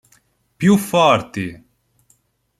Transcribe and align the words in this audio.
Più 0.57 0.77
Forti. 0.77 1.45